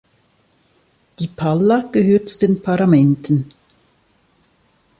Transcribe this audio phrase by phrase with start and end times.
[1.19, 3.53] Die Palla gehört zu den Paramenten.